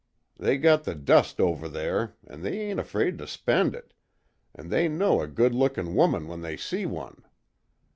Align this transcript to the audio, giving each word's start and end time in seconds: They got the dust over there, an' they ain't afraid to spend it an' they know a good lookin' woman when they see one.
They 0.35 0.57
got 0.57 0.83
the 0.83 0.95
dust 0.95 1.39
over 1.39 1.69
there, 1.69 2.15
an' 2.25 2.41
they 2.41 2.59
ain't 2.59 2.79
afraid 2.79 3.19
to 3.19 3.27
spend 3.27 3.75
it 3.75 3.93
an' 4.55 4.69
they 4.69 4.87
know 4.89 5.21
a 5.21 5.27
good 5.27 5.53
lookin' 5.53 5.93
woman 5.93 6.27
when 6.27 6.41
they 6.41 6.57
see 6.57 6.87
one. 6.87 7.23